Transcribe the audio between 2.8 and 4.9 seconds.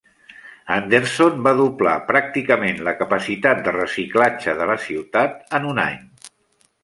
la capacitat de reciclatge de la